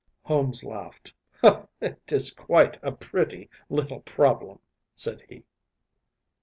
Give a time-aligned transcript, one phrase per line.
[0.01, 1.13] ‚ÄĚ Holmes laughed.
[1.79, 4.61] “It is quite a pretty little problem,‚ÄĚ
[4.95, 5.43] said he.